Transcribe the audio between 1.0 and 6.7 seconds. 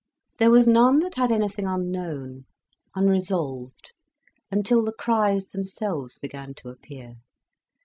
that had anything unknown, unresolved, until the Criches themselves began to